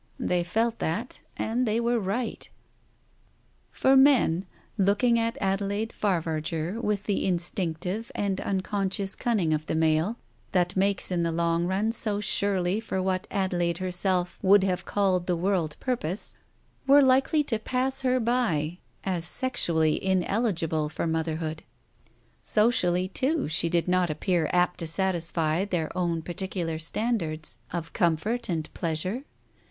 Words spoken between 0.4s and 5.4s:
felt that, and they were right. For men, looking at